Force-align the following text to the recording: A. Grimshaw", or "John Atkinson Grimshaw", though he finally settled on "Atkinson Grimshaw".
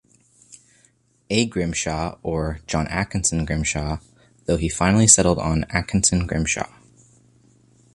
A. 1.29 1.45
Grimshaw", 1.45 2.17
or 2.23 2.59
"John 2.65 2.87
Atkinson 2.87 3.45
Grimshaw", 3.45 3.99
though 4.45 4.57
he 4.57 4.67
finally 4.67 5.05
settled 5.05 5.37
on 5.37 5.63
"Atkinson 5.69 6.25
Grimshaw". 6.25 6.71